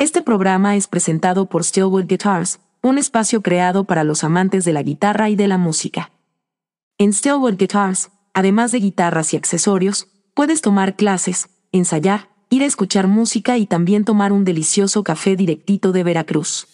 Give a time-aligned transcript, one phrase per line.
[0.00, 4.84] Este programa es presentado por Stillwood Guitars, un espacio creado para los amantes de la
[4.84, 6.12] guitarra y de la música.
[6.98, 13.08] En Stillwood Guitars, además de guitarras y accesorios, puedes tomar clases, ensayar, ir a escuchar
[13.08, 16.68] música y también tomar un delicioso café directito de Veracruz.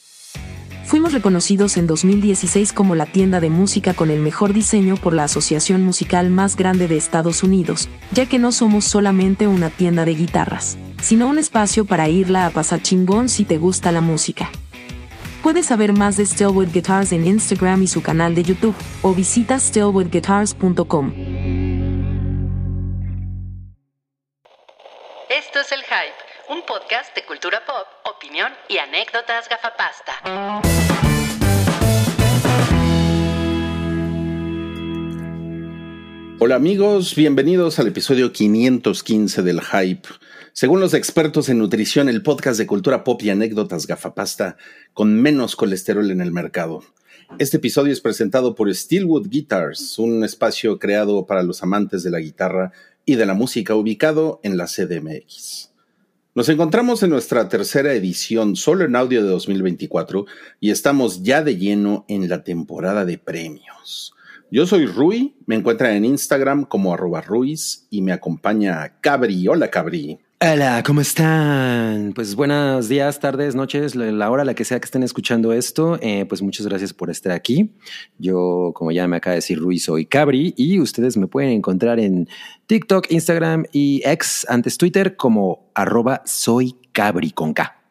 [0.85, 5.25] Fuimos reconocidos en 2016 como la tienda de música con el mejor diseño por la
[5.25, 10.15] asociación musical más grande de Estados Unidos, ya que no somos solamente una tienda de
[10.15, 14.51] guitarras, sino un espacio para irla a pasar chingón si te gusta la música.
[15.43, 19.59] Puedes saber más de Stillwood Guitars en Instagram y su canal de YouTube, o visita
[19.59, 21.13] stillwoodguitars.com.
[25.31, 30.13] Esto es El Hype, un podcast de cultura pop, opinión y anécdotas gafapasta.
[36.39, 40.09] Hola amigos, bienvenidos al episodio 515 del Hype.
[40.53, 44.59] Según los expertos en nutrición, el podcast de cultura pop y anécdotas gafapasta
[44.93, 46.83] con menos colesterol en el mercado.
[47.39, 52.19] Este episodio es presentado por Steelwood Guitars, un espacio creado para los amantes de la
[52.19, 52.73] guitarra
[53.07, 55.74] y de la música ubicado en la CDMX.
[56.37, 60.27] Nos encontramos en nuestra tercera edición solo en audio de 2024
[60.59, 64.17] y estamos ya de lleno en la temporada de premios.
[64.51, 69.47] Yo soy Rui, me encuentra en Instagram como arroba Ruiz y me acompaña Cabri.
[69.47, 70.24] Hola Cabri.
[70.47, 72.13] Hola, ¿cómo están?
[72.13, 75.99] Pues buenos días, tardes, noches, la hora, la que sea que estén escuchando esto.
[76.03, 77.73] Eh, pues muchas gracias por estar aquí.
[78.19, 81.99] Yo, como ya me acaba de decir Ruiz, soy Cabri y ustedes me pueden encontrar
[81.99, 82.29] en
[82.67, 87.84] TikTok, Instagram y ex, antes Twitter, como arroba soy Cabri con K.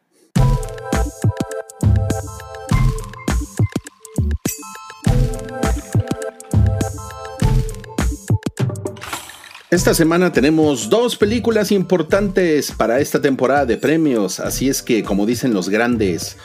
[9.74, 15.26] Esta semana tenemos dos películas importantes para esta temporada de premios, así es que, como
[15.26, 16.38] dicen los grandes,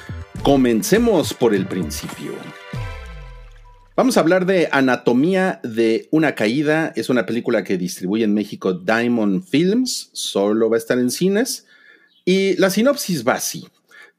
[0.43, 2.33] comencemos por el principio.
[3.95, 6.94] Vamos a hablar de Anatomía de una caída.
[6.97, 11.66] Es una película que distribuye en México Diamond Films, solo va a estar en cines.
[12.25, 13.69] Y la sinopsis va así.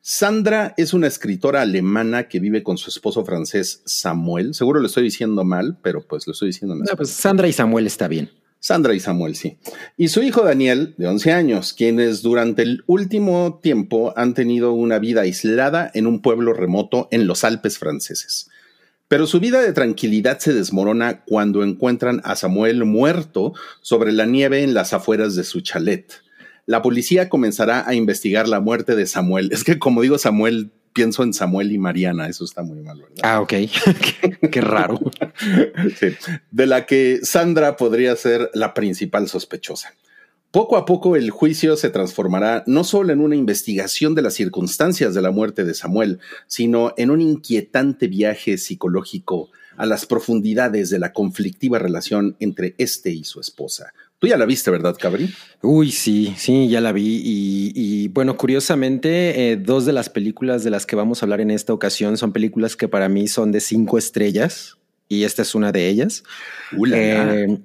[0.02, 4.53] Sandra es una escritora alemana que vive con su esposo francés Samuel.
[4.53, 6.88] Seguro lo estoy diciendo mal, pero pues lo estoy diciendo mal.
[6.88, 8.30] No, pues Sandra y Samuel está bien.
[8.59, 9.58] Sandra y Samuel, sí.
[9.96, 15.00] Y su hijo Daniel, de 11 años, quienes durante el último tiempo han tenido una
[15.00, 18.50] vida aislada en un pueblo remoto en los Alpes franceses.
[19.08, 24.62] Pero su vida de tranquilidad se desmorona cuando encuentran a Samuel muerto sobre la nieve
[24.64, 26.22] en las afueras de su chalet.
[26.68, 29.50] La policía comenzará a investigar la muerte de Samuel.
[29.53, 33.18] Es que como digo Samuel, pienso en Samuel y Mariana, eso está muy mal, ¿verdad?
[33.24, 33.54] Ah, ok.
[34.52, 35.00] qué, raro.
[36.00, 36.08] sí.
[36.52, 39.94] De la que Sandra podría ser la principal sospechosa.
[40.52, 45.14] Poco a poco el juicio se transformará no solo en una investigación de las circunstancias
[45.14, 50.98] de la muerte de Samuel, sino en un inquietante viaje psicológico a las profundidades de
[50.98, 53.94] la conflictiva relación entre este y su esposa.
[54.19, 55.34] Tú ya la viste, ¿verdad, Cabri?
[55.62, 57.22] Uy, sí, sí, ya la vi.
[57.24, 61.52] Y, bueno, curiosamente, eh, dos de las películas de las que vamos a hablar en
[61.52, 64.78] esta ocasión son películas que para mí son de cinco estrellas
[65.12, 66.24] y esta es una de ellas.
[66.94, 67.58] Eh,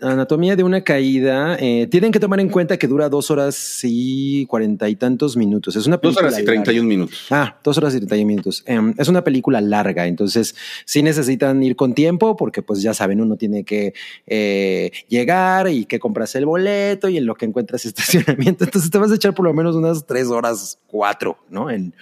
[0.00, 1.56] anatomía de una caída.
[1.60, 5.76] Eh, tienen que tomar en cuenta que dura dos horas y cuarenta y tantos minutos.
[5.76, 7.28] Es una dos horas y treinta y un minutos.
[7.30, 8.64] Ah, dos horas y treinta y un minutos.
[8.66, 13.20] Em, es una película larga, entonces sí necesitan ir con tiempo porque pues ya saben,
[13.20, 13.94] uno tiene que
[14.26, 18.64] eh, llegar y que compras el boleto y en lo que encuentras estacionamiento.
[18.64, 21.70] Entonces te vas a echar por lo menos unas tres horas, cuatro, ¿no?
[21.70, 21.94] En,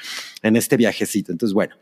[0.42, 1.30] en este viajecito.
[1.30, 1.76] Entonces, bueno.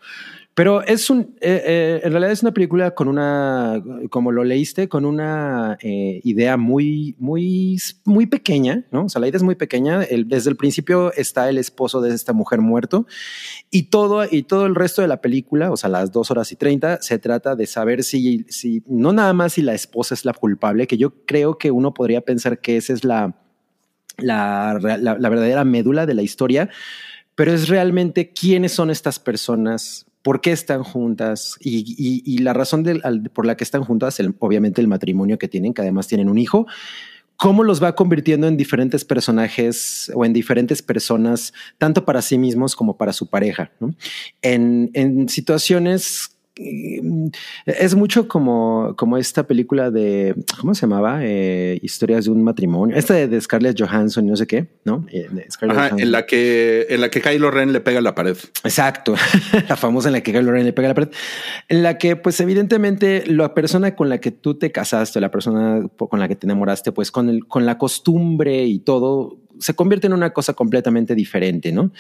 [0.57, 3.79] Pero es un, eh, eh, en realidad es una película con una,
[4.09, 9.05] como lo leíste, con una eh, idea muy, muy, muy pequeña, ¿no?
[9.05, 9.99] O sea, la idea es muy pequeña.
[9.99, 13.07] desde el principio está el esposo de esta mujer muerto
[13.71, 16.57] y todo, y todo el resto de la película, o sea, las dos horas y
[16.57, 20.33] treinta, se trata de saber si, si, no nada más si la esposa es la
[20.33, 23.37] culpable, que yo creo que uno podría pensar que esa es la,
[24.17, 26.71] la, verdadera médula de la historia,
[27.35, 32.85] pero es realmente quiénes son estas personas por qué están juntas y, la razón
[33.33, 36.67] por la que están juntas, obviamente el matrimonio que tienen, que además tienen un hijo,
[37.37, 42.75] cómo los va convirtiendo en diferentes personajes o en diferentes personas, tanto para sí mismos
[42.75, 43.71] como para su pareja,
[44.43, 51.21] en, situaciones es mucho como, como esta película de, ¿cómo se llamaba?
[51.23, 52.97] Eh, historias de un matrimonio.
[52.97, 55.05] Esta de, Scarlett Johansson, no sé qué, ¿no?
[55.13, 55.29] Eh,
[55.61, 58.37] en la que en la que Kylo Ren le pega la pared.
[58.65, 59.15] Exacto,
[59.69, 61.11] la famosa en la que Kylo Ren le pega la pared.
[61.69, 65.87] En la que, pues, evidentemente, la persona con la que tú te casaste, la persona
[65.97, 70.07] con la que te enamoraste, pues, con, el, con la costumbre y todo, se convierte
[70.07, 71.93] en una cosa completamente diferente, ¿no?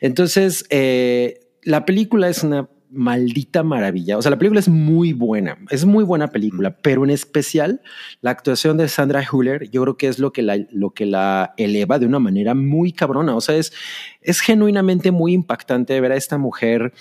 [0.00, 4.18] Entonces, eh, la película es una maldita maravilla.
[4.18, 7.80] O sea, la película es muy buena, es muy buena película, pero en especial
[8.20, 11.54] la actuación de Sandra Huller, yo creo que es lo que la, lo que la
[11.56, 13.34] eleva de una manera muy cabrona.
[13.36, 13.72] O sea, es,
[14.20, 16.92] es genuinamente muy impactante ver a esta mujer.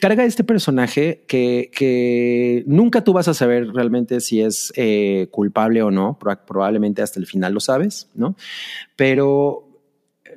[0.00, 5.82] Carga este personaje que, que nunca tú vas a saber realmente si es eh, culpable
[5.82, 8.36] o no, probablemente hasta el final lo sabes, ¿no?
[8.96, 9.66] Pero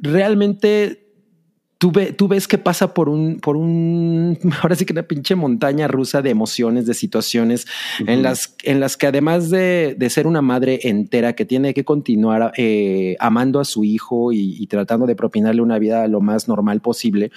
[0.01, 1.08] realmente
[1.79, 5.87] tú, tú ves que pasa por un, por un, ahora sí que una pinche montaña
[5.87, 7.65] rusa de emociones, de situaciones
[8.05, 11.85] en, las, en las que además de, de, ser una madre entera que tiene que
[11.85, 16.81] continuar eh, amando a su hijo y, tratando de propinarle una vida lo más normal
[16.81, 17.31] posible,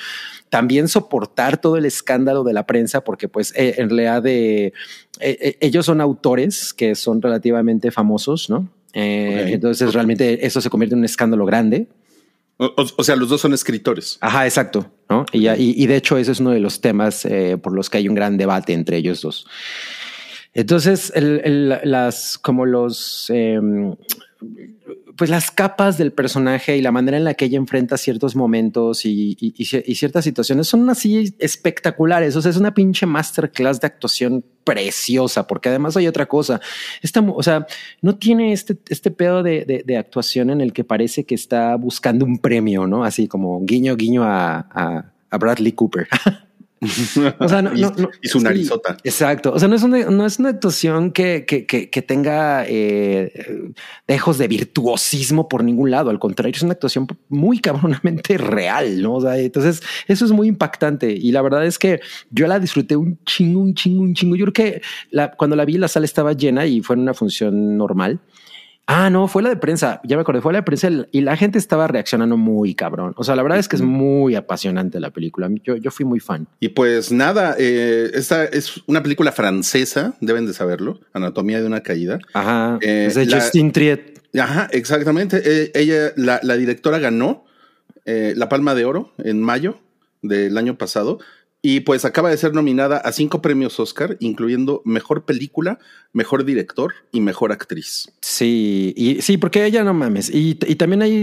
[0.50, 4.74] también soportar todo el escándalo de la prensa, porque pues eh, en realidad de,
[5.20, 8.68] eh, ellos son autores que son relativamente famosos, ¿no?
[8.92, 11.86] Entonces realmente eso se convierte en un escándalo grande.
[12.58, 14.18] O, sea, los dos son escritores.
[14.20, 14.90] Ajá, exacto.
[15.08, 15.26] ¿no?
[15.32, 18.08] Y, y, de hecho, ese es uno de los temas eh, por los que hay
[18.08, 19.46] un gran debate entre ellos dos.
[20.54, 23.96] Entonces, las como los em,
[25.16, 29.04] pues las capas del personaje y la manera en la que ella enfrenta ciertos momentos
[29.04, 29.34] y,
[29.94, 32.36] ciertas situaciones son así espectaculares.
[32.36, 36.60] O sea, es una pinche masterclass de actuación preciosa, porque además hay otra cosa.
[37.02, 37.66] Esta, o sea,
[38.00, 42.38] no tiene este, este pedo de, actuación en el que parece que está buscando un
[42.38, 43.04] premio, ¿no?
[43.04, 46.08] Así como guiño, guiño a, a Bradley Cooper.
[47.38, 47.72] O sea, no,
[48.22, 48.96] y, su narizota.
[49.04, 49.52] exacto.
[49.52, 53.72] O sea, no es una, no es una actuación que, que, que, tenga eh,
[54.08, 56.10] dejos de virtuosismo por ningún lado.
[56.10, 59.14] Al contrario, es una actuación muy cabronamente real, ¿no?
[59.14, 61.12] O sea, entonces eso es muy impactante.
[61.12, 62.00] Y la verdad es que
[62.30, 64.36] yo la disfruté un chingo, un chingo, un chingo.
[64.36, 67.14] Yo creo que la, cuando la vi, la sala estaba llena y fue en una
[67.14, 68.20] función normal.
[68.86, 70.00] Ah, no, fue la de prensa.
[70.04, 73.14] Ya me acordé, fue la de prensa y la gente estaba reaccionando muy cabrón.
[73.16, 75.48] O sea, la verdad es que es muy apasionante la película.
[75.62, 76.48] Yo, yo fui muy fan.
[76.60, 81.00] Y pues nada, eh, esta es una película francesa, deben de saberlo.
[81.12, 82.18] Anatomía de una caída.
[82.34, 82.78] Ajá.
[82.80, 84.20] Eh, es de Justine Triet.
[84.38, 85.42] Ajá, exactamente.
[85.44, 87.44] Eh, ella, la, la, directora ganó
[88.04, 89.78] eh, la Palma de Oro en mayo
[90.22, 91.18] del año pasado
[91.64, 95.78] y pues acaba de ser nominada a cinco premios Oscar, incluyendo Mejor Película,
[96.12, 98.12] Mejor Director y Mejor Actriz.
[98.20, 100.28] Sí, y sí, porque ella no mames.
[100.34, 101.22] Y, también hay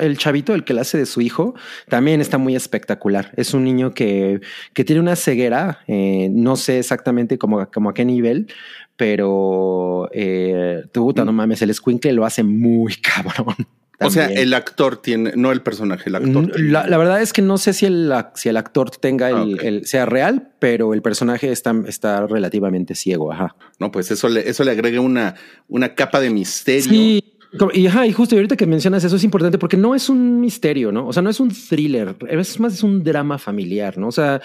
[0.00, 1.54] el chavito, el que la hace de su hijo,
[1.88, 3.32] también está muy espectacular.
[3.36, 4.40] Es un niño que,
[4.74, 8.48] que tiene una ceguera, eh, no sé exactamente como, como a qué nivel,
[8.96, 11.36] pero eh, tú, no mm.
[11.36, 13.54] mames, el squinkle lo hace muy cabrón.
[14.00, 16.60] O sea, el actor tiene, no el personaje, el actor.
[16.60, 20.06] La, verdad es que no sé si el, si el actor tenga el, ah, sea
[20.06, 23.32] real, pero el personaje está, está relativamente ciego.
[23.32, 23.56] Ajá.
[23.78, 25.34] No, pues eso le, eso le agrega una,
[25.68, 26.90] una capa de misterio.
[26.90, 27.24] Sí.
[27.72, 30.92] Y, ajá, y justo ahorita que mencionas eso es importante porque no es un misterio,
[30.92, 31.06] ¿no?
[31.06, 34.08] O sea, no es un thriller, es más es un drama familiar, ¿no?
[34.08, 34.42] O sea,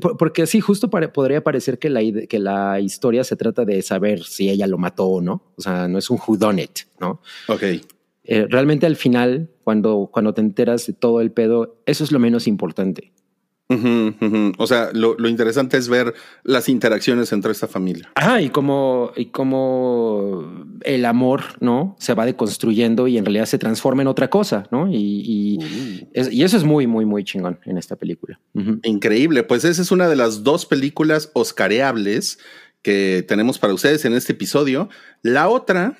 [0.00, 4.48] porque sí, justo podría parecer que la, que la historia se trata de saber si
[4.48, 5.42] ella lo mató o no.
[5.56, 7.20] O sea, no es un whodunit, ¿no?
[7.48, 7.64] Ok.
[8.24, 12.18] Eh, realmente al final, cuando, cuando te enteras de todo el pedo, eso es lo
[12.18, 13.12] menos importante.
[14.58, 18.10] O sea, lo, interesante es ver las interacciones entre esta familia.
[18.14, 21.96] Ah, y cómo, y cómo el amor, ¿no?
[21.98, 24.88] Se va deconstruyendo y en realidad se transforma en otra cosa, ¿no?
[24.88, 26.28] Y, y, uh.
[26.30, 28.38] y eso es muy, muy, muy chingón en esta película.
[28.82, 29.42] Increíble.
[29.42, 32.38] Pues esa es una de las dos películas oscareables
[32.82, 34.88] que tenemos para ustedes en este episodio.
[35.22, 35.96] La otra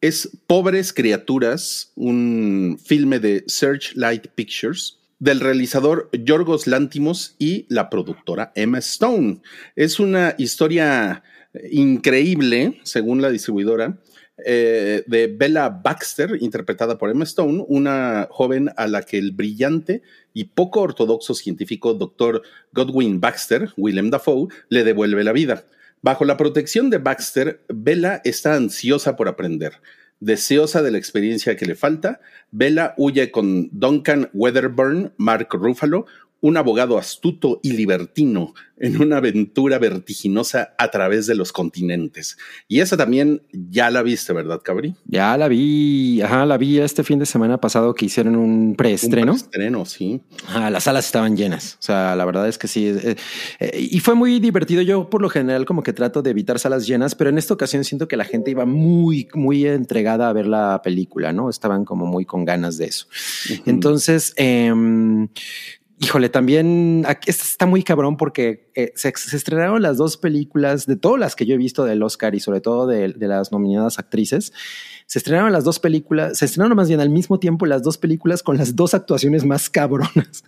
[0.00, 8.52] es Pobres Criaturas, un filme de Searchlight Pictures del realizador Yorgos Lántimos y la productora
[8.54, 9.40] Emma Stone.
[9.74, 11.24] Es una historia
[11.70, 13.98] increíble, según la distribuidora,
[14.44, 20.02] eh, de Bella Baxter, interpretada por Emma Stone, una joven a la que el brillante
[20.32, 22.42] y poco ortodoxo científico Dr.
[22.72, 25.64] Godwin Baxter, Willem Dafoe, le devuelve la vida.
[26.00, 29.80] Bajo la protección de Baxter, Bella está ansiosa por aprender.
[30.20, 36.06] Deseosa de la experiencia que le falta, Bella huye con Duncan Weatherburn, Mark Ruffalo,
[36.40, 42.38] un abogado astuto y libertino en una aventura vertiginosa a través de los continentes.
[42.68, 44.94] Y esa también ya la viste, ¿verdad, Cabri?
[45.06, 49.32] Ya la vi, ajá, la vi este fin de semana pasado que hicieron un preestreno.
[49.32, 50.20] Un preestreno, sí.
[50.70, 51.76] las salas estaban llenas.
[51.80, 52.86] O sea, la verdad es que sí.
[52.86, 53.16] Eh,
[53.58, 54.82] eh, y fue muy divertido.
[54.82, 57.82] Yo, por lo general, como que trato de evitar salas llenas, pero en esta ocasión
[57.82, 61.50] siento que la gente iba muy, muy entregada a ver la película, ¿no?
[61.50, 63.06] Estaban como muy con ganas de eso.
[63.66, 64.72] Entonces, eh,
[66.00, 71.18] Híjole, también aquí está muy cabrón porque eh, se, estrenaron las dos películas de todas
[71.18, 74.52] las que yo he visto del Oscar y sobre todo de, las nominadas actrices.
[75.06, 78.44] Se estrenaron las dos películas, se estrenaron más bien al mismo tiempo las dos películas
[78.44, 80.44] con las dos actuaciones más cabronas.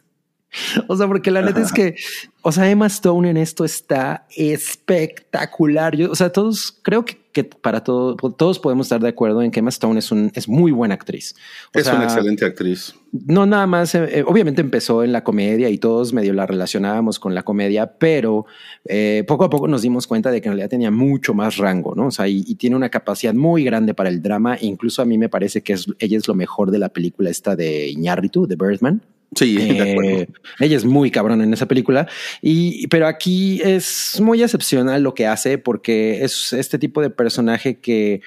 [0.88, 1.96] o sea, porque la neta es que,
[2.42, 5.96] o sea, Emma Stone en esto está espectacular.
[5.96, 9.50] Yo, o sea, todos creo que que para todo, todos podemos estar de acuerdo en
[9.50, 11.34] que Emma Stone es, un, es muy buena actriz.
[11.72, 12.94] es una excelente actriz.
[13.12, 17.18] No nada más, eh, eh, obviamente empezó en la comedia y todos medio la relacionábamos
[17.18, 18.46] con la comedia, pero
[18.84, 21.94] eh, poco a poco nos dimos cuenta de que en realidad tenía mucho más rango,
[21.94, 22.06] ¿no?
[22.06, 24.58] O sea, y, tiene una capacidad muy grande para el drama.
[24.60, 27.56] Incluso a mí me parece que es, ella es lo mejor de la película esta
[27.56, 29.02] de Iñárritu, de Birdman.
[29.34, 30.26] Sí, de acuerdo.
[30.58, 32.08] Ella es muy cabrón en esa película.
[32.42, 37.78] Y, pero aquí es muy excepcional lo que hace porque es este tipo de personaje
[37.78, 38.22] que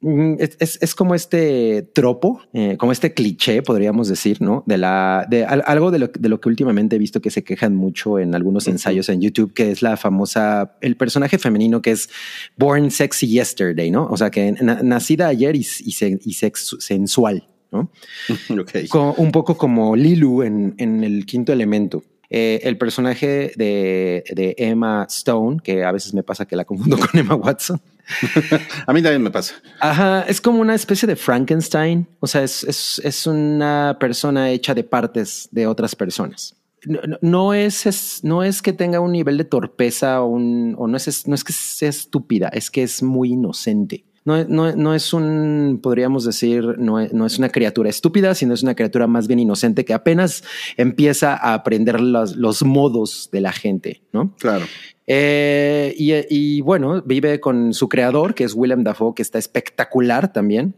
[0.00, 4.64] mm, es, es, como este tropo, eh, como este cliché, podríamos decir, ¿no?
[4.66, 7.76] De la, de algo de lo, de lo, que últimamente he visto que se quejan
[7.76, 12.08] mucho en algunos ensayos en YouTube, que es la famosa, el personaje femenino que es
[12.56, 14.06] Born Sexy Yesterday, ¿no?
[14.06, 17.90] O sea, que nacida ayer y, y, y sensual, ¿no?
[19.16, 22.02] un poco como Lilu en, en el quinto elemento.
[22.30, 26.98] Eh, el personaje de, de, Emma Stone, que a veces me pasa que la confundo
[26.98, 27.80] con Emma Watson.
[28.86, 29.54] a mí también me pasa.
[29.80, 32.06] Ajá, es como una especie de Frankenstein.
[32.20, 36.54] O sea, es, es, es una persona hecha de partes de otras personas.
[36.84, 40.98] No, no, es, no es que tenga un nivel de torpeza o, un, o no,
[40.98, 44.04] es, no es que sea estúpida, es que es muy inocente
[44.36, 48.74] no, no, es un, podríamos decir, no, no, es una criatura estúpida, sino es una
[48.74, 50.44] criatura más bien inocente que apenas
[50.76, 54.34] empieza a aprender los, los modos de la gente, ¿no?
[54.38, 54.66] Claro.
[55.06, 60.32] Eh, y, y, bueno, vive con su creador, que es Willem Dafoe, que está espectacular
[60.32, 60.74] también.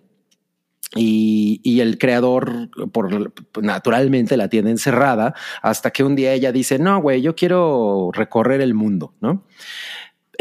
[0.97, 6.81] Y, y, el creador, por naturalmente, la tiene encerrada hasta que un día ella dice:
[6.81, 9.45] No, güey, yo quiero recorrer el mundo, no?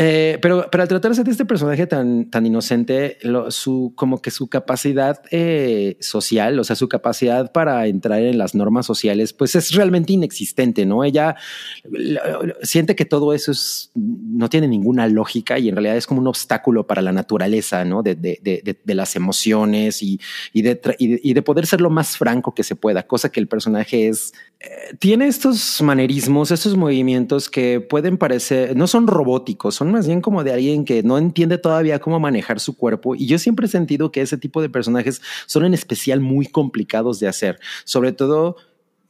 [0.01, 3.18] Eh, pero, al tratarse de este personaje tan, tan inocente,
[3.50, 8.56] su, como que su capacidad eh, social, o sea, su capacidad para entrar en las
[8.56, 11.03] normas sociales, pues es realmente inexistente, ¿no?
[11.03, 11.36] Ella
[12.62, 16.27] siente que todo eso es, no tiene ninguna lógica y en realidad es como un
[16.27, 18.01] obstáculo para la naturaleza, ¿no?
[18.01, 20.18] De, de, de, de las emociones y,
[20.53, 23.50] y, de, y, de poder ser lo más franco que se pueda, cosa que el
[23.50, 24.32] personaje es,
[24.99, 30.43] tiene estos manerismos, estos movimientos que pueden parecer, no son robóticos, son más bien como
[30.43, 33.15] de alguien que no entiende todavía cómo manejar su cuerpo.
[33.15, 37.19] Y yo siempre he sentido que ese tipo de personajes son en especial muy complicados
[37.19, 38.57] de hacer, sobre todo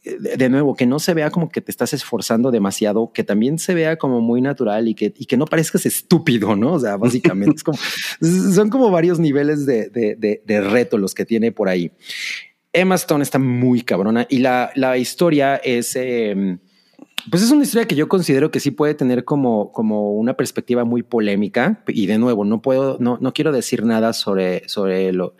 [0.04, 3.58] eh, de nuevo, que no se vea como que te estás esforzando demasiado, que también
[3.58, 6.74] se vea como muy natural y que, y que no parezcas estúpido, ¿no?
[6.74, 7.64] O sea, básicamente
[8.54, 11.92] son como varios niveles de, de, de, reto los que tiene por ahí.
[12.74, 15.96] Emma Stone está muy cabrona y la, la historia es...
[15.96, 16.60] Em,
[17.30, 20.86] pues es una historia que yo considero que sí puede tener como, como una perspectiva
[20.86, 21.84] muy polémica.
[21.88, 25.36] Y de nuevo, no puedo, no, no quiero decir nada sobre, sobre lo,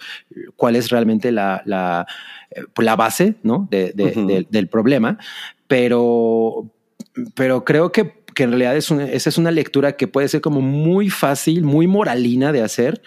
[0.56, 2.06] cuál es realmente la, la,
[2.52, 3.68] eh, la base ¿no?
[3.72, 5.18] de, del problema,
[5.68, 6.70] pero,
[7.36, 10.42] pero creo que, que en realidad es una, esa es una lectura que puede ser
[10.42, 13.02] como muy fácil, muy moralina de hacer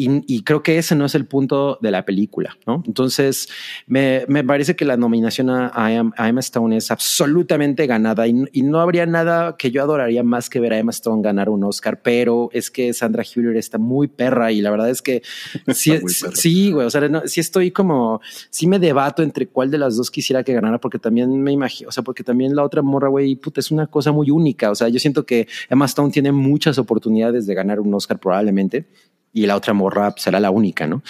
[0.00, 2.84] y, creo que ese no es el punto de la película, ¿no?
[2.86, 3.48] Entonces,
[3.88, 8.62] me, me parece que la nominación a, a, Emma Stone es absolutamente ganada y, y,
[8.62, 12.00] no habría nada que yo adoraría más que ver a Emma Stone ganar un Oscar,
[12.00, 15.22] pero es que Sandra Hüller está muy perra y la verdad es que
[15.74, 15.98] sí,
[16.34, 19.96] sí, güey, o sea, no, sí estoy como, sí me debato entre cuál de las
[19.96, 23.08] dos quisiera que ganara, porque también me imagino, o sea, porque también la otra morra,
[23.08, 26.30] güey, puta, es una cosa muy única, o sea, yo siento que Emma Stone tiene
[26.30, 28.86] muchas oportunidades de ganar un Oscar probablemente
[29.32, 31.02] y la otra morra será la única, ¿no?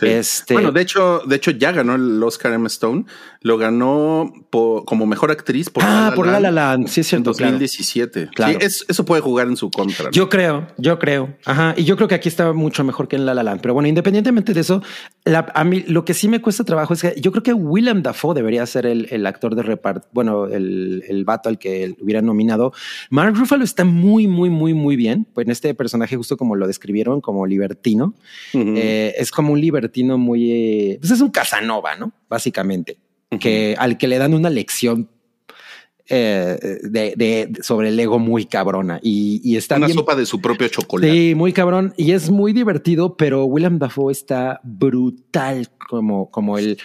[0.00, 0.54] Este...
[0.54, 3.04] Bueno, de hecho, de hecho ya ganó el Oscar Emma Stone,
[3.42, 8.30] lo ganó como mejor actriz por ah, por La La Land, sí es cierto, 2017.
[8.34, 8.58] Claro.
[8.60, 10.10] Sí, eso puede jugar en su contra.
[10.10, 13.26] Yo creo, yo creo, ajá, y yo creo que aquí está mucho mejor que en
[13.26, 14.82] La La Land, pero bueno, independientemente de eso,
[15.26, 18.34] a mí lo que sí me cuesta trabajo es que yo creo que Willem Dafoe
[18.34, 22.72] debería ser el, el actor de reparto, bueno, el, el vato al que hubiera nominado.
[23.10, 26.66] Mark Ruffalo está muy, muy, muy, muy bien, pues en este personaje justo como lo
[26.66, 28.14] describieron, como libertino.
[28.54, 32.12] Eh, es como un libertino muy, eh, pues es un Casanova, ¿no?
[32.28, 32.98] Básicamente,
[33.38, 35.08] que al que le dan una lección
[36.12, 40.26] eh, de, de- sobre el ego muy cabrona y, y está Una bien sopa de
[40.26, 41.12] su propio chocolate.
[41.12, 41.94] Sí, muy cabrón.
[41.96, 46.78] Y es muy divertido, pero William Dafoe está brutal como, como el,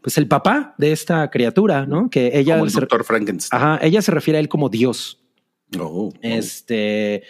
[0.00, 2.10] pues el papá de esta criatura, ¿no?
[2.10, 3.62] Que ella, como el doctor Frankenstein.
[3.62, 5.20] ajá, ella se refiere a él como Dios.
[5.78, 6.12] Oh, oh.
[6.20, 7.22] Este,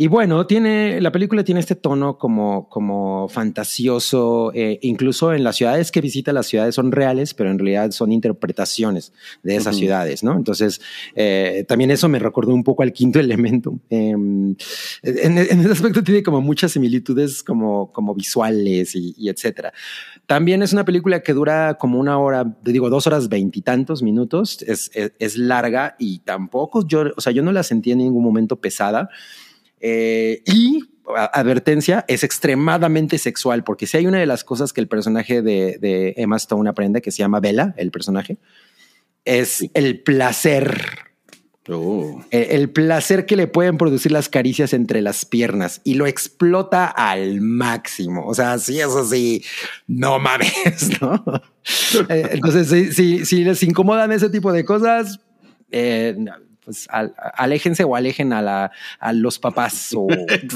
[0.00, 5.56] y bueno, tiene, la película tiene este tono como, como fantasioso, eh, incluso en las
[5.56, 9.12] ciudades que visita, las ciudades son reales, pero en realidad son interpretaciones
[9.42, 9.80] de esas Ujú.
[9.80, 10.36] ciudades, ¿no?
[10.36, 10.80] Entonces,
[11.16, 13.80] eh, también eso me recordó un poco al quinto elemento.
[13.90, 14.56] Eh, en,
[15.02, 19.72] en ese aspecto tiene como muchas similitudes como, como visuales y, y etcétera.
[20.26, 24.62] También es una película que dura como una hora, digo, dos horas veintitantos minutos.
[24.62, 28.22] Es, es, es larga y tampoco yo, o sea, yo no la sentí en ningún
[28.22, 29.08] momento pesada.
[29.80, 30.80] Eh, y
[31.32, 35.78] advertencia, es extremadamente sexual, porque si hay una de las cosas que el personaje de,
[35.78, 38.36] de Emma Stone aprende, que se llama Bella, el personaje,
[39.24, 39.70] es Sí.
[39.74, 40.82] el placer
[41.70, 42.24] Oh.
[42.30, 46.86] el, el placer que le pueden producir las caricias entre las piernas y lo explota
[46.86, 48.26] al máximo.
[48.26, 49.44] O sea, sí, eso sí,
[49.86, 50.48] no mames,
[51.02, 51.22] ¿no?
[52.08, 55.20] Eh, Entonces, si, si, si les incomodan ese tipo de cosas,
[55.70, 56.16] eh,
[56.68, 58.70] pues al- aléjense o alejen a, la,
[59.00, 60.06] a los papás o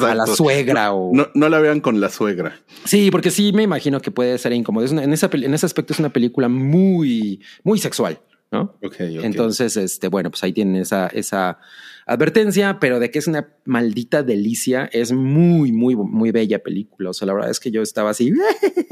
[0.06, 2.54] a la suegra o No, no la vean con la suegra.
[2.84, 4.84] Sí, porque sí me imagino que puede ser incómodo.
[4.84, 8.76] Es una- en, esa, en ese aspecto es una película muy, muy sexual, ¿no?
[9.24, 11.58] Entonces, este, bueno, pues ahí tienen esa, esa
[12.04, 17.08] advertencia, pero de que es una maldita delicia, es muy, muy, muy bella película.
[17.10, 18.32] O sea, la verdad es que yo estaba así,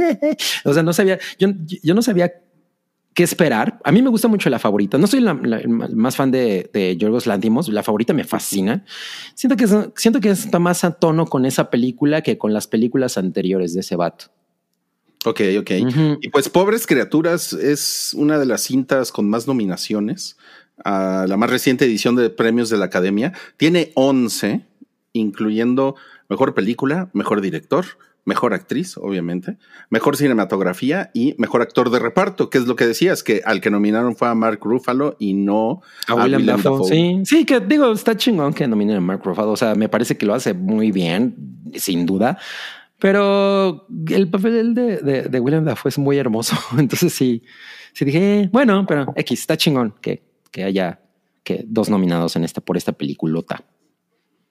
[0.64, 1.48] o sea, no sabía, yo,
[1.82, 2.32] yo no sabía
[3.20, 3.78] qué esperar.
[3.84, 4.96] A mí me gusta mucho la favorita.
[4.96, 7.68] No soy la, la- el más fan de, de Yorgos Lanthimos.
[7.68, 8.84] La favorita me fascina.
[9.34, 12.66] Siento que, es- siento que está más a tono con esa película que con las
[12.66, 14.26] películas anteriores de ese vato.
[15.26, 15.70] Ok, ok.
[16.22, 20.38] Y pues Pobres Criaturas es una de las cintas con más nominaciones
[20.82, 23.34] a la más reciente edición de premios de la Academia.
[23.58, 24.62] Tiene 11,
[25.12, 25.94] incluyendo
[26.30, 27.84] Mejor Película, Mejor Director,
[28.24, 29.56] Mejor Actriz, obviamente,
[29.88, 33.70] Mejor Cinematografía y Mejor Actor de Reparto, que es lo que decías, que al que
[33.70, 36.88] nominaron fue a Mark Ruffalo y no A William, Dafoe.
[36.88, 39.52] Sí, sí, que digo, está chingón que nominen a Mark Ruffalo.
[39.52, 41.34] O sea, me parece que lo hace muy bien,
[41.74, 42.38] sin duda.
[42.98, 46.56] Pero el papel de, de, de William Dafoe es muy hermoso.
[46.78, 47.42] Entonces sí,
[47.94, 51.00] sí dije, eh, bueno, pero X, está chingón que, que haya
[51.42, 53.64] que dos nominados en esta por esta peliculota.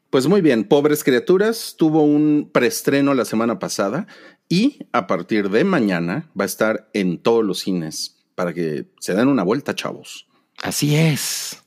[0.09, 4.07] Pues muy bien, Pobres Criaturas tuvo un preestreno la semana pasada
[4.47, 9.13] y a partir de mañana va a estar en todos los cines para que se
[9.13, 10.27] den una vuelta, chavos.
[10.63, 11.61] Así es.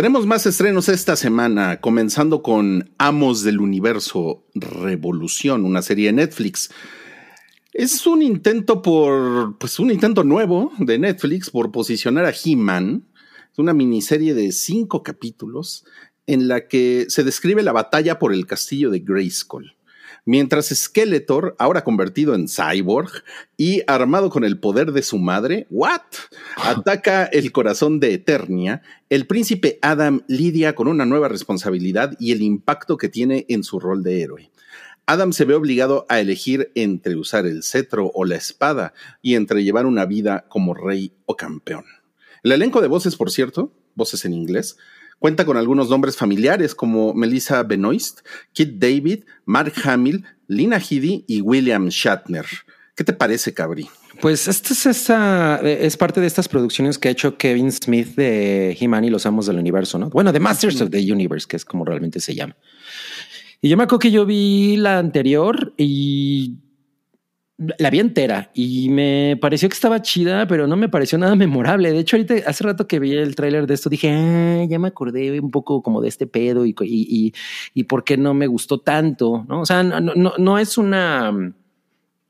[0.00, 6.70] Tenemos más estrenos esta semana, comenzando con Amos del Universo Revolución, una serie de Netflix.
[7.74, 13.08] Es un intento por, pues un intento nuevo de Netflix por posicionar a He-Man.
[13.52, 15.84] Es una miniserie de cinco capítulos
[16.26, 19.76] en la que se describe la batalla por el castillo de Grayskull.
[20.24, 23.10] Mientras Skeletor, ahora convertido en cyborg
[23.56, 26.02] y armado con el poder de su madre, ¿what?
[26.56, 32.42] Ataca el corazón de Eternia, el príncipe Adam lidia con una nueva responsabilidad y el
[32.42, 34.50] impacto que tiene en su rol de héroe.
[35.06, 39.64] Adam se ve obligado a elegir entre usar el cetro o la espada y entre
[39.64, 41.84] llevar una vida como rey o campeón.
[42.44, 44.76] El elenco de voces, por cierto, voces en inglés,
[45.20, 51.40] cuenta con algunos nombres familiares como Melissa Benoist, Kit David, Mark Hamill, Lina Headey y
[51.42, 52.46] William Shatner.
[52.96, 53.88] ¿Qué te parece, Cabri?
[54.20, 58.76] Pues esta es, esta, es parte de estas producciones que ha hecho Kevin Smith de
[58.78, 60.10] He-Man y los Amos del Universo, ¿no?
[60.10, 62.56] Bueno, de Masters of the Universe, que es como realmente se llama.
[63.62, 66.56] Y yo me acuerdo que yo vi la anterior y
[67.78, 71.92] la vi entera y me pareció que estaba chida, pero no me pareció nada memorable.
[71.92, 74.88] De hecho, ahorita hace rato que vi el tráiler de esto, dije, ah, ya me
[74.88, 77.34] acordé un poco como de este pedo y, y, y,
[77.74, 79.60] y por qué no me gustó tanto, ¿no?
[79.60, 81.32] O sea, no, no, no es una...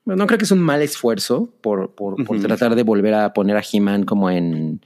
[0.06, 3.56] No creo que es un mal esfuerzo por, por, por tratar de volver a poner
[3.56, 4.80] a He-Man como en,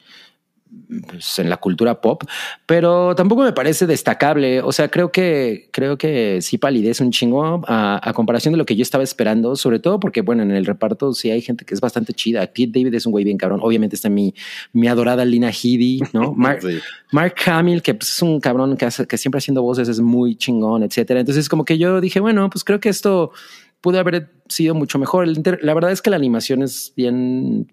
[1.08, 2.22] pues, en la cultura pop,
[2.66, 4.60] pero tampoco me parece destacable.
[4.60, 8.66] O sea, creo que creo que sí palidez un chingo a, a comparación de lo
[8.66, 11.74] que yo estaba esperando, sobre todo porque, bueno, en el reparto sí hay gente que
[11.74, 12.46] es bastante chida.
[12.46, 13.60] Pete David es un güey bien cabrón.
[13.62, 14.34] Obviamente está mi,
[14.72, 16.32] mi adorada Lina Headey, ¿no?
[16.36, 16.78] Mark, Sí.
[17.12, 20.36] Mark Hamill, que pues, es un cabrón que, hace, que siempre haciendo voces es muy
[20.36, 21.20] chingón, etcétera.
[21.20, 23.32] Entonces, como que yo dije, bueno, pues creo que esto
[23.80, 25.28] pudo haber sido mucho mejor.
[25.62, 27.70] La verdad es que la animación es bien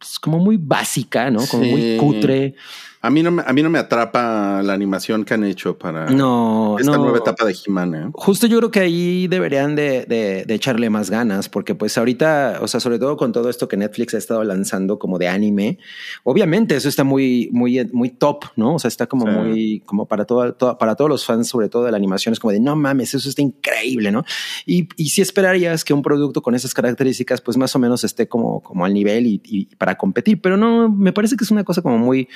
[0.00, 1.46] pues, como muy básica, ¿no?
[1.46, 2.54] Como muy cutre.
[3.02, 6.10] A mí, no me, a mí no me atrapa la animación que han hecho para
[6.10, 7.04] No, esta no.
[7.04, 7.94] nueva etapa de He-Man.
[7.94, 8.10] ¿eh?
[8.12, 12.58] Justo yo creo que ahí deberían de, de- de echarle más ganas, porque pues ahorita,
[12.60, 15.78] o sea, sobre todo con todo esto que Netflix ha estado lanzando como de anime,
[16.24, 18.74] obviamente eso está muy, muy, muy top, ¿no?
[18.74, 19.32] O sea, está como Sí.
[19.32, 22.38] muy, como para todo, todo- para todos los fans, sobre todo de la animación, es
[22.38, 24.24] como de no mames, eso está increíble, ¿no?
[24.66, 28.28] Y, y si esperarías que un producto con esas características, pues más o menos esté
[28.28, 31.64] como, como al nivel y, y para competir, pero no, me parece que es una
[31.64, 32.28] cosa como muy,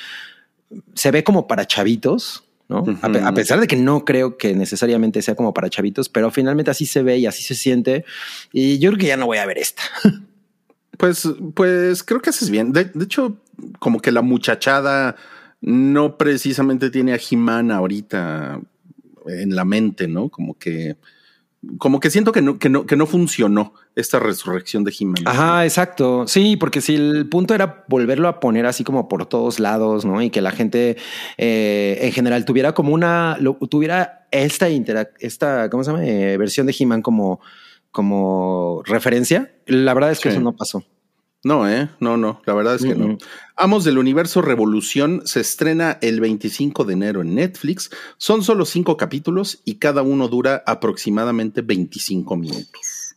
[0.95, 2.85] se ve como para chavitos, ¿no?
[3.03, 6.87] A pesar de que no creo que necesariamente sea como para chavitos, pero finalmente así
[6.87, 8.05] se ve y así se siente.
[8.53, 9.83] Y yo creo que ya no voy a ver esta.
[10.97, 12.73] Pues, pues creo que haces bien.
[12.73, 13.37] De, de hecho,
[13.81, 15.17] como que la muchachada
[15.61, 18.61] no precisamente tiene a He-Man ahorita
[19.27, 20.29] en la mente, ¿no?
[20.29, 20.97] Como que,
[21.79, 25.23] como que siento que no, que no, que no funcionó esta resurrección de He-Man.
[25.27, 26.27] Ajá, exacto.
[26.27, 30.21] Sí, porque si el punto era volverlo a poner así como por todos lados, ¿no?
[30.23, 30.97] Y que la gente
[31.39, 34.69] eh, en general tuviera como una, lo- tuviera esta
[35.21, 36.05] esta, ¿cómo se llama?
[36.07, 37.41] Eh, versión de He-Man como,
[37.93, 39.53] como referencia.
[39.67, 40.35] La verdad es que Sí.
[40.37, 40.83] eso no pasó.
[41.45, 43.19] No, eh, no, no, la verdad es que no.
[43.55, 47.91] Amos del Universo Revolución se estrena el 25 de enero en Netflix.
[48.17, 53.15] Son solo cinco capítulos y cada uno dura aproximadamente 25 minutos.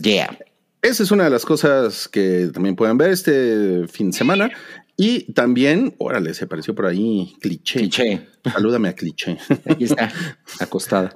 [0.00, 0.38] Yeah.
[0.82, 4.50] Esa es una de las cosas que también pueden ver este fin de semana.
[4.96, 7.80] Y también, órale, se apareció por ahí cliché.
[7.80, 8.28] Cliché.
[8.44, 9.38] Salúdame a cliché.
[9.70, 10.12] Aquí está,
[10.60, 11.14] acostada.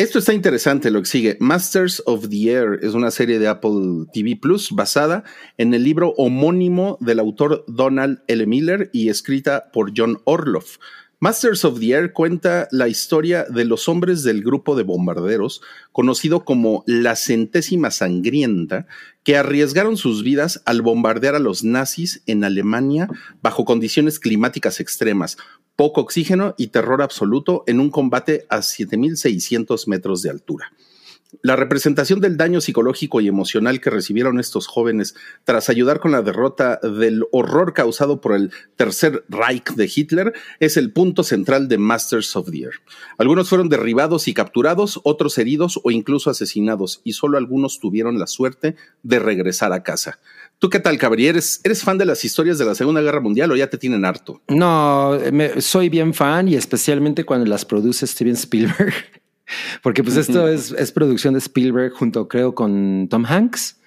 [0.00, 1.36] Esto está interesante, lo que sigue.
[1.40, 5.24] Masters of the Air es una serie de Apple TV Plus basada
[5.58, 8.46] en el libro homónimo del autor Donald L.
[8.46, 10.78] Miller y escrita por John Orloff.
[11.18, 15.60] Masters of the Air cuenta la historia de los hombres del grupo de bombarderos,
[15.92, 18.86] conocido como la centésima sangrienta,
[19.24, 23.08] que arriesgaron sus vidas al bombardear a los nazis en Alemania
[23.42, 25.36] bajo condiciones climáticas extremas,
[25.76, 30.72] poco oxígeno y terror absoluto en un combate a 7.600 metros de altura.
[31.42, 35.14] La representación del daño psicológico y emocional que recibieron estos jóvenes
[35.44, 40.76] tras ayudar con la derrota del horror causado por el Tercer Reich de Hitler es
[40.76, 42.72] el punto central de Masters of the Air.
[43.18, 48.26] Algunos fueron derribados y capturados, otros heridos o incluso asesinados, y solo algunos tuvieron la
[48.26, 50.18] suerte de regresar a casa.
[50.58, 51.26] ¿Tú qué tal, Cabri?
[51.26, 54.04] ¿Eres, ¿Eres fan de las historias de la Segunda Guerra Mundial o ya te tienen
[54.04, 54.42] harto?
[54.48, 58.92] No, me- soy bien fan y especialmente cuando las produce Steven Spielberg,
[59.82, 63.79] porque pues esto es, es producción de Spielberg junto creo con Tom Hanks.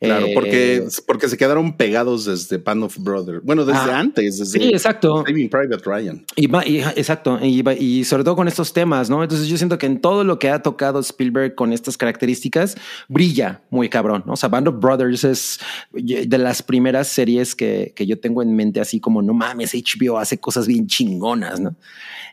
[0.00, 3.42] Claro, Eh, porque, porque se quedaron pegados desde Band of Brothers.
[3.44, 5.24] Bueno, desde Ah, antes, desde sí, exacto.
[5.26, 6.24] Saving Private Ryan.
[6.36, 9.22] Y, va- y- exacto, y, va- y sobre todo con estos temas, ¿no?
[9.22, 12.76] Entonces yo siento que en todo lo que ha tocado Spielberg con estas características,
[13.08, 14.32] brilla muy cabrón, ¿no?
[14.34, 15.60] O sea, Band of Brothers es
[15.92, 20.18] de las primeras series que, que yo tengo en mente, así como, no mames, HBO
[20.18, 21.76] hace cosas bien chingonas, ¿no?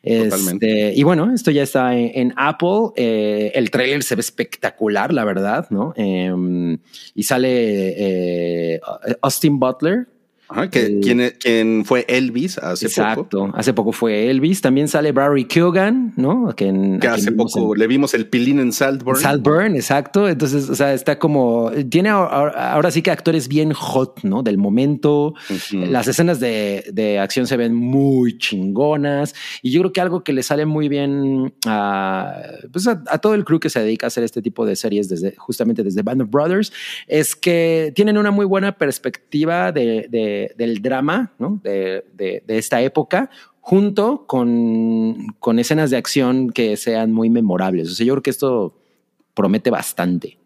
[0.06, 0.90] Totalmente.
[0.90, 5.14] Este, y bueno, esto ya está en, en Apple, eh, el tráiler se ve espectacular,
[5.14, 5.94] la verdad, ¿no?
[5.96, 6.78] Em,
[7.16, 8.80] y sale eh,
[9.22, 10.06] Austin Butler,
[10.54, 13.28] Ajá, que, Eh, quien, quien fue Elvis hace Exacto.
[13.28, 13.52] poco.
[13.58, 14.62] Hace poco fue Elvis.
[14.62, 16.54] También sale Barry Keoghan, ¿no?
[16.56, 19.20] Que, en, hace poco en le vimos el pilín en Saltburn.
[19.20, 20.30] Saltburn, exacto.
[20.30, 21.72] Entonces, o sea, está como.
[21.90, 24.44] Tiene ahora, ahora sí que actores bien hot, ¿no?
[24.44, 25.34] Del momento.
[25.72, 29.34] Las escenas de, de acción se ven muy chingonas.
[29.62, 32.36] Y yo creo que algo que le sale muy bien a,
[32.72, 35.10] pues a, a todo el crew que se dedica a hacer este tipo de series,
[35.10, 36.72] desde, justamente desde Band of Brothers,
[37.08, 41.34] es que tienen una muy buena perspectiva de, de- del drama.
[41.64, 43.30] De, de- esta época.
[43.62, 47.90] Junto con, con escenas de acción que sean muy memorables.
[47.92, 48.78] O sea, yo creo que esto
[49.34, 50.38] promete bastante.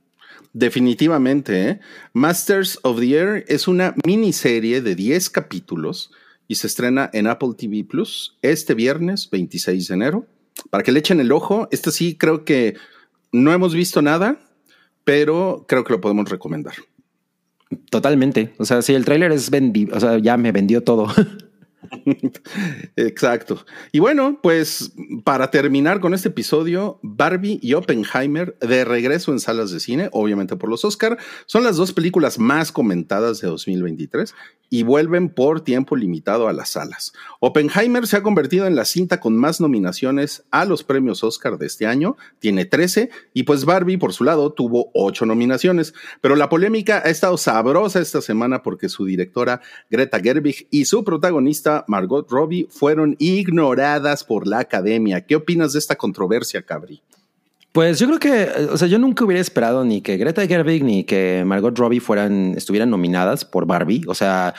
[0.53, 1.79] Definitivamente, ¿eh?
[2.13, 6.11] Masters of the Air es una miniserie de 10 capítulos
[6.47, 10.25] y se estrena en Apple TV Plus este viernes 26 de enero.
[10.69, 12.75] Para que le echen el ojo, este sí creo que
[13.31, 14.39] no hemos visto nada,
[15.03, 16.73] pero creo que lo podemos recomendar.
[17.89, 18.53] Totalmente.
[18.57, 19.95] O sea, sí, el tráiler es vendido.
[19.95, 21.07] O sea, ya me vendió todo.
[22.95, 23.65] Exacto.
[23.91, 29.71] Y bueno, pues para terminar con este episodio, Barbie y Oppenheimer de regreso en salas
[29.71, 34.33] de cine, obviamente por los Oscar, son las dos películas más comentadas de 2023
[34.69, 37.13] y vuelven por tiempo limitado a las salas.
[37.39, 41.67] Oppenheimer se ha convertido en la cinta con más nominaciones a los premios Oscar de
[41.67, 46.49] este año, tiene 13 y pues Barbie por su lado tuvo 8 nominaciones, pero la
[46.49, 52.29] polémica ha estado sabrosa esta semana porque su directora Greta Gerwig y su protagonista Margot
[52.29, 55.25] Robbie fueron ignoradas por la academia.
[55.25, 57.01] ¿Qué opinas de esta controversia, Cabri?
[57.77, 61.03] Pues yo creo que, o sea, yo nunca hubiera esperado ni que Greta Gerwig ni
[61.03, 64.01] que Margot Robbie fueran, estuvieran nominadas por Barbie.
[64.07, 64.55] O sea,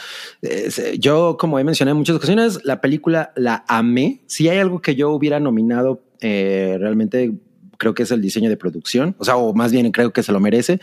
[1.00, 4.22] yo, como he mencionado en muchas ocasiones, la película la amé.
[4.28, 7.32] Si hay algo que yo hubiera nominado eh, realmente
[7.76, 10.30] creo que es el diseño de producción, o sea, o más bien creo que se
[10.30, 10.78] lo merece.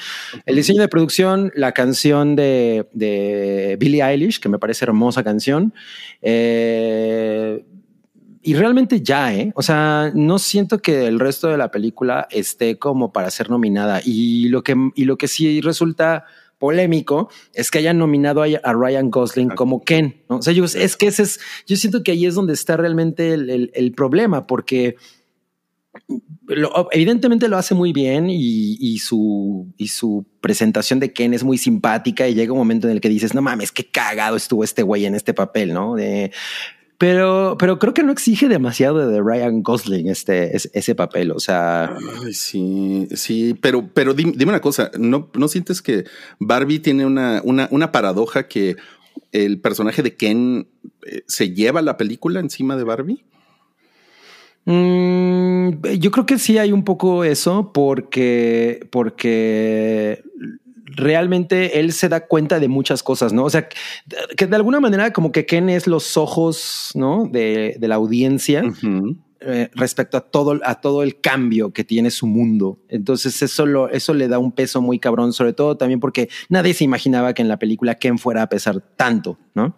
[0.45, 5.73] El diseño de producción, la canción de, de Billie Eilish, que me parece hermosa canción.
[6.21, 7.63] Eh,
[8.47, 9.51] y realmente ya, ¿eh?
[9.55, 14.01] O sea, no siento que el resto de la película esté como para ser nominada.
[14.05, 16.25] Y lo que, y lo que sí resulta
[16.59, 20.21] polémico es que hayan nominado a, Ryan Gosling como Ken.
[20.29, 20.37] ¿no?
[20.37, 23.33] O sea, yo, es que ese es, yo siento que ahí es donde está realmente
[23.33, 24.95] el, el, problema, porque
[26.91, 31.57] evidentemente lo hace muy bien y, y, su, y su presentación de Ken es muy
[31.57, 34.83] simpática y llega un momento en el que dices, no mames, qué cagado estuvo este
[34.83, 35.95] güey en este papel, ¿no?
[35.95, 36.31] De,
[37.07, 41.29] pero, pero creo que no exige demasiado de Ryan Gosling este, ese, papel.
[41.29, 41.95] O sea.
[42.31, 46.05] sí, sí, pero, pero dime, una cosa, ¿no, ¿no sientes que
[46.39, 48.77] Barbie tiene una, una, una paradoja que
[49.31, 50.67] el personaje de Ken
[51.05, 53.23] eh, se lleva la película encima de Barbie?
[54.65, 60.23] Mm, yo creo que sí hay un poco eso porque, porque
[60.85, 63.43] realmente él se da cuenta de muchas cosas, ¿no?
[63.45, 63.67] O sea,
[64.37, 67.27] que de alguna manera como que Ken es los ojos, ¿no?
[67.31, 68.63] De, la audiencia.
[69.47, 72.79] Eh, respecto a todo, a todo el cambio que tiene su mundo.
[72.89, 76.83] Entonces eso, eso le da un peso muy cabrón, sobre todo también porque nadie se
[76.83, 79.75] imaginaba que en la película Ken fuera a pesar tanto, ¿no?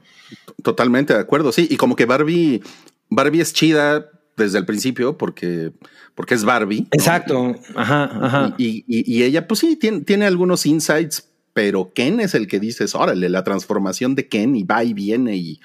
[0.64, 1.68] Totalmente de acuerdo, sí.
[1.70, 2.62] Y como que Barbie,
[3.10, 5.72] Barbie es chida desde el principio porque,
[6.16, 6.88] porque es Barbie.
[6.92, 7.56] Exacto.
[7.76, 8.56] Ajá, ajá.
[8.58, 12.96] Y, y, ella, pues sí, tiene, tiene, algunos insights, pero Ken es el que dices,
[12.96, 15.60] órale, la transformación de Ken y va y viene y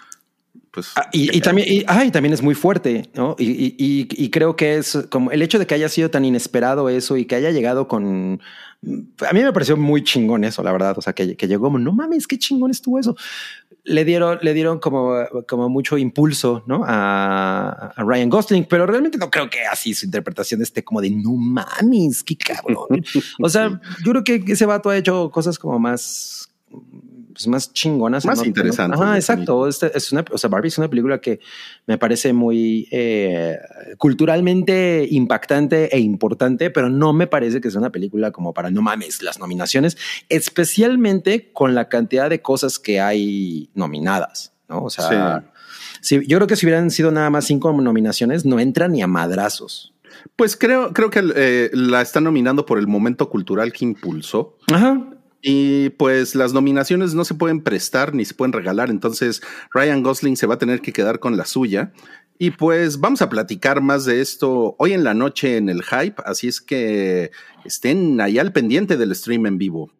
[0.72, 0.92] pues.
[0.96, 3.36] Ah, y, también, y, también es muy fuerte, ¿no?
[3.38, 7.26] Y, creo que es como el hecho de que haya sido tan inesperado eso y
[7.26, 8.40] que haya llegado con
[8.84, 10.94] a mí me pareció muy chingón eso, la verdad.
[10.98, 13.16] O sea, que, que llegó, no mames, qué chingón estuvo eso.
[13.84, 15.14] Le dieron, le dieron como,
[15.48, 16.82] como mucho impulso, ¿no?
[16.84, 21.34] A, Ryan Gosling, pero realmente no creo que así su interpretación esté como de no
[21.34, 23.04] mames, qué cabrón.
[23.40, 26.52] o sea, yo creo que ese vato ha hecho cosas como más
[27.32, 28.24] pues, más chingonas.
[28.24, 29.00] Más interesantes.
[29.00, 29.66] Ajá, exacto.
[29.66, 31.40] Este es una, o sea, Barbie es una película que
[31.86, 33.58] me parece muy eh,
[33.98, 38.82] culturalmente impactante e importante, pero no me parece que sea una película como para no
[38.82, 39.96] mames las nominaciones,
[40.28, 44.84] especialmente con la cantidad de cosas que hay nominadas, ¿no?
[44.84, 45.44] O sea,
[46.00, 46.20] sí.
[46.26, 49.92] yo creo que si hubieran sido nada más cinco nominaciones, no entra ni a madrazos.
[50.36, 54.56] Pues creo, creo que eh, la están nominando por el momento cultural que impulsó.
[54.72, 55.11] Ajá.
[55.42, 59.42] Y pues las nominaciones no se pueden prestar ni se pueden regalar, entonces
[59.74, 61.92] Ryan Gosling se va a tener que quedar con la suya.
[62.38, 66.22] Y pues vamos a platicar más de esto hoy en la noche en el hype,
[66.24, 67.32] así es que
[67.64, 69.90] estén ahí al pendiente del stream en vivo.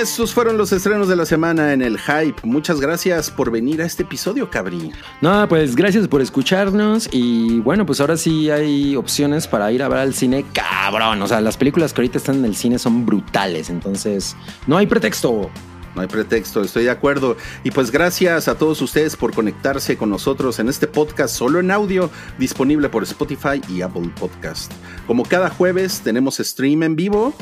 [0.00, 2.36] Esos fueron los estrenos de la semana en el Hype.
[2.42, 4.92] Muchas gracias por venir a este episodio, Cabri.
[5.22, 7.08] No, pues gracias por escucharnos.
[7.12, 11.22] Y bueno, pues ahora sí hay opciones para ir a ver al cine cabrón.
[11.22, 13.70] O sea, las películas que ahorita están en el cine son brutales.
[13.70, 15.50] Entonces, no hay pretexto.
[15.94, 17.38] No hay pretexto, estoy de acuerdo.
[17.64, 21.70] Y pues gracias a todos ustedes por conectarse con nosotros en este podcast solo en
[21.70, 24.70] audio, disponible por Spotify y Apple Podcast.
[25.06, 27.34] Como cada jueves tenemos stream en vivo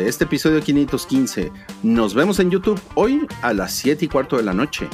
[0.00, 1.52] de este episodio 515.
[1.82, 4.88] Nos vemos en YouTube hoy a las 7 y cuarto de la noche.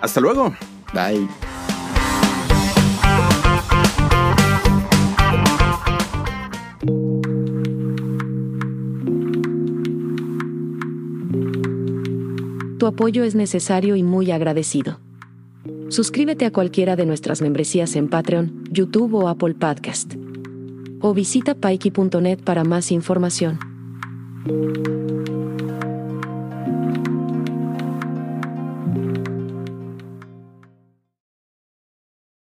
[0.00, 0.54] Hasta luego.
[0.94, 1.28] Bye.
[12.78, 15.00] Tu apoyo es necesario y muy agradecido.
[15.88, 20.14] Suscríbete a cualquiera de nuestras membresías en Patreon, YouTube o Apple Podcast.
[21.00, 23.71] O visita paiki.net para más información.
[24.44, 25.21] Thank you.